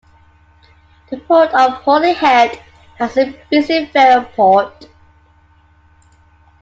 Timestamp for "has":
2.97-3.15